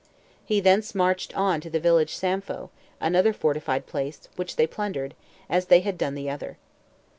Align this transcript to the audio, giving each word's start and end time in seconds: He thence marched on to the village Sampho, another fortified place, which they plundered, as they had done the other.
He 0.43 0.59
thence 0.61 0.95
marched 0.95 1.31
on 1.37 1.61
to 1.61 1.69
the 1.69 1.79
village 1.79 2.15
Sampho, 2.17 2.71
another 2.99 3.33
fortified 3.33 3.85
place, 3.85 4.29
which 4.35 4.55
they 4.55 4.65
plundered, 4.65 5.13
as 5.47 5.67
they 5.67 5.81
had 5.81 5.95
done 5.99 6.15
the 6.15 6.27
other. 6.27 6.57